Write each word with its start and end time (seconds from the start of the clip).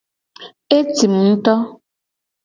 Etim 0.77 1.13
ngto. 1.27 1.55